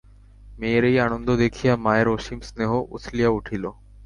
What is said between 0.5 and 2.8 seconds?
মেয়ের এই আনন্দ দেখিয়া মায়ের অসীম স্নেহ